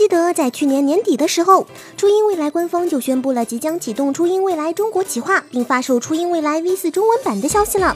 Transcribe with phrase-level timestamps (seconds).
[0.00, 7.94] 记得在去年年底的时候，初音未来官方就宣布了即将启动初音未来中国企划，并发售初音未来 V 四中文版的消息了。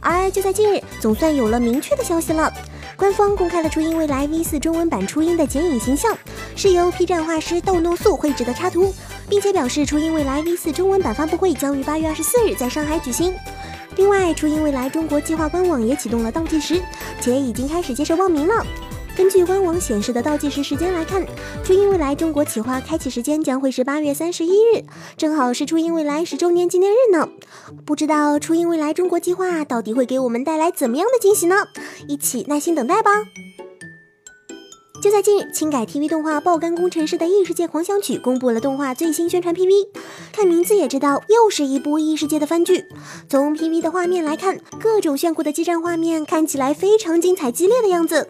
[0.00, 2.52] 而就在近日，总算有了明确的消息了。
[2.94, 6.16] 官方公开了初音未来 V 四中文版初音的剪影形象，
[6.54, 8.94] 是由 P 站画师豆诺素绘制的插图，
[9.28, 13.34] 并且表示初音未来 V 四中文版发布会将于八月二十四日在上海举行。
[13.96, 16.80] 另外，初音未来中国计划官网也启动了倒计时，
[17.20, 18.64] 且已经开始接受报名了。
[19.20, 21.22] 根据官网显示的倒计时时间来看，
[21.62, 24.82] 初音未来中国企划开启时间将会是八月三十一日，
[25.18, 27.28] 正好是初音未来十周年纪念日呢。
[27.84, 31.66] 不知道初音未来中国计划到底会给我们带来怎么样的惊喜呢？
[32.08, 33.10] 一起耐心等待吧。
[35.00, 39.88] 就在近日，轻改 TV 动画《爆肝工程师的异世界狂想曲》公布了动画最新宣传 PV。
[40.30, 42.84] 看名字也知道，又是一部异世界的番剧。
[43.26, 48.28] 从 PV 的画面来看，各种炫酷的激战画面看起来非常精彩激烈的样子。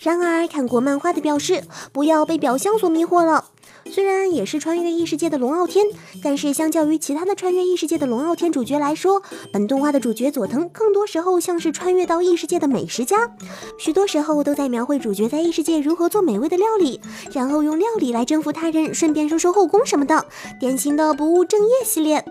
[0.00, 3.44] 然而，看过漫画的表示，不要被表象所迷惑了。
[3.90, 5.84] 虽然也是穿越异世界的龙傲天，
[6.22, 13.30] 但是相较于其他的穿越异世界的龙傲天主角来说，本动画的主角佐藤更多时候像是穿越到异世界的美食家，
[13.78, 17.00] 许多时候都在描绘主角在异世界如何做美味的料理，
[17.32, 20.26] 然后用料理来征服他人，顺便收收后宫什么的，
[20.60, 22.24] 典型的不务正业系列。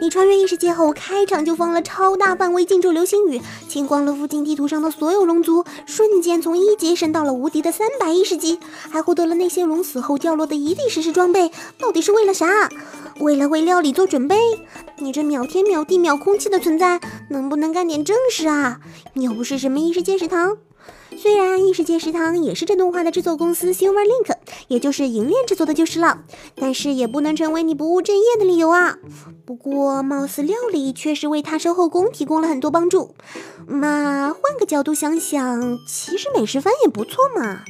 [0.00, 8.58] 你穿越异世界后，开场就放了超大范围禁咒流星雨，清光了附近地图上的所有龙族，瞬间从一级升到了无敌的三百一十级，
[8.90, 12.70] 还获得了那些龙死后掉落的一地石石装备，到底是为了啥？
[13.20, 14.36] 为了为料理做准备？
[14.98, 18.80] 你这秒天秒地秒空气的存在，能不能干点正事啊？
[19.12, 20.56] 你又不是什么异世界食堂。
[21.16, 24.34] 虽然异世界食堂也是这动画的制作公司 Silver Link，
[24.68, 26.24] 也就是银链制作的就是了，
[26.56, 28.96] 但是也不能成为你不务正业的理由啊。
[29.44, 33.14] 不过，貌似料理确实为他收后宫提供了很多帮助。
[33.68, 37.60] 那换个角度想想，其实美食番也不错嘛。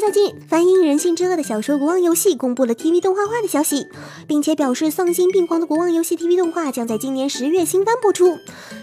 [0.00, 3.86] 最近日，翻译《人性之恶》的小说《国王游戏》公布了 TV 动画化的消息，
[4.26, 8.38] 并且表示丧心病狂的《国王游戏》TV 动画将在今年十月新番播出。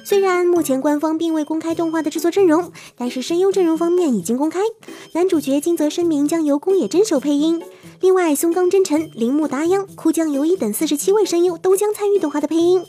[0.05, 4.59] 虽然目前官方并未公开动画的制作阵容，但是声优阵容方面已经公开，
[5.13, 7.63] 男主角金泽伸明将由宫野真守配音，
[7.99, 12.85] 另外松冈真澄、铃木达央、哭江由一等四十七位声优都将参与动画的配音。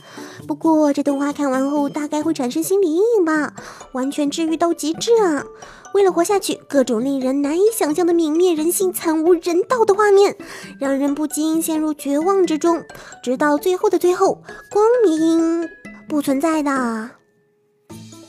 [0.49, 3.53] 不过这动画看完后大概会产生心理阴影吧，
[3.93, 5.45] 完全治愈到极致啊！
[5.93, 10.35] 为了活下去，各种令人难以想象的泯灭人性、惨无人道的画面，
[10.81, 12.83] 让人不禁陷入绝望之中。
[13.23, 15.69] 直到最后的最后，光明
[16.09, 17.18] 不存在的。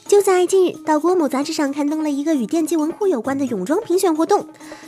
[0.09, 4.47] 就在近日，岛国某杂志上刊登了一个与电击文库有关的泳装评选活动。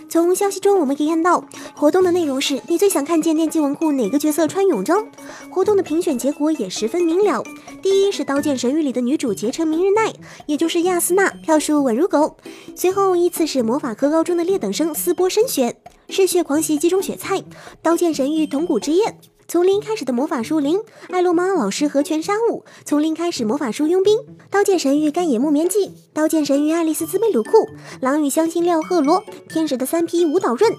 [0.09, 1.45] 从消息中我们可以看到，
[1.75, 5.05] 活动的内容是你最想看见电击文库哪个角色穿泳装。
[5.51, 7.43] 活动的评选结果也十分明了，
[7.83, 10.11] 第一是《刀剑神域》里的女主结成明日奈，
[10.47, 12.37] 也就是亚丝娜，票数稳如狗。
[12.75, 15.75] 随后依次是魔法科高中的劣等生斯波深雪，
[16.09, 17.37] 嗜血狂袭击中雪菜，
[17.83, 19.15] 《刀剑神域》铜鼓之夜。
[19.51, 24.17] 从零开始的魔法书灵，艾洛玛老师和全杀物；从零开始魔法书佣兵，
[24.49, 27.67] 刀剑神域干野木棉记，刀剑神域爱丽丝兹贝鲁库，
[27.99, 30.71] 狼与香辛料赫罗，天使的三批舞蹈刃。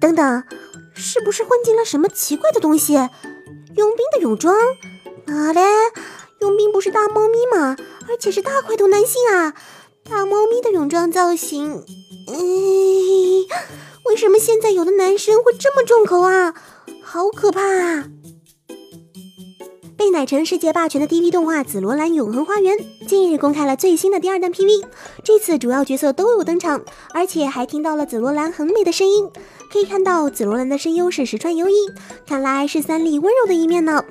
[0.00, 0.42] 等等，
[0.94, 2.94] 是不是混进了什么奇怪的东西？
[2.94, 3.08] 佣
[3.94, 4.52] 兵的泳装？
[5.28, 5.60] 啊嘞，
[6.40, 7.76] 佣兵不是大猫咪吗？
[8.08, 9.54] 而且是大块头男性啊！
[10.10, 11.84] 大猫咪的泳装造型，
[12.26, 13.46] 嗯，
[14.06, 16.52] 为什么现在有的男生会这么重口啊？
[17.12, 17.60] 好可怕！
[17.60, 18.06] 啊！
[19.98, 22.74] 被奶成世界霸权的 TV 动画《紫罗兰永恒花园》
[23.06, 24.82] 近日公开了最新的第二弹 PV，
[25.22, 29.28] 这次主要角色都有登场，而且还听到了紫罗兰很美的声音。
[29.70, 31.74] 可以看到紫罗兰的声优是石川优一，
[32.26, 34.02] 看来是三丽温柔的一面呢。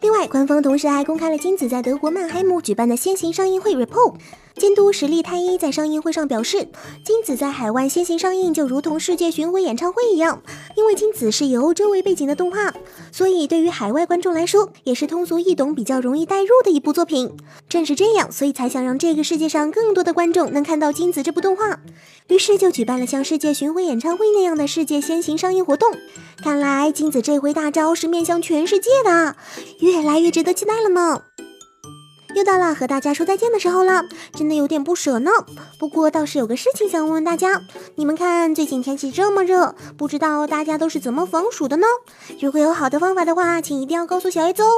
[0.00, 4.14] 另外，官方同时还公开了金子在德国曼海姆举办的先行上映会 report。
[4.56, 6.68] 监督实力太一在上映会上表示，
[7.04, 10.42] 金子在海外先行上映就如同世界巡回演唱会一样，
[10.76, 12.72] 因为金子是以欧洲为背景的动画，
[13.10, 17.36] 所以对于海外观众来说也是通俗易懂、比较容易代入的一部作品。
[17.68, 21.80] 正是这样，所以才想让这个世界上更多的观众能看到金子这部动画，
[22.28, 25.90] 于是就举办了像世界巡回演唱会那样的世界先行上映活动。
[26.42, 29.34] 看来金子这回大招是面向全世界的，
[29.80, 31.22] 越来越值得期待了呢。
[32.34, 35.30] 又到了和大家说再见的时候了，真的有点不舍呢。
[35.78, 37.62] 不过倒是有个事情想问问大家，
[37.94, 41.86] 你们看最近天气这么热，不知道大家都是怎么防暑的呢？
[42.40, 44.68] 如果有好的方法的话，请一定要告诉小叶子哦。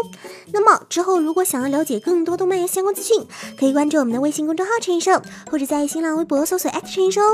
[0.53, 3.27] 那么之后如果想要了解更多动漫相关资讯，
[3.59, 7.25] 可以关注我们的微信公众号“陈医生”，或者在新浪微博搜索陈医生”。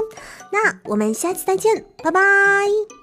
[0.52, 3.01] 那我们下次再见，拜拜。